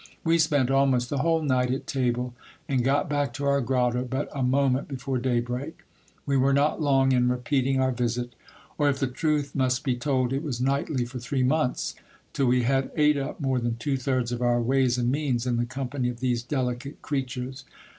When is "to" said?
3.33-3.45